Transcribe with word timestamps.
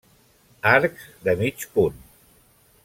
Arcs 0.71 1.03
de 1.27 1.37
mig 1.43 1.69
punt. 1.77 2.03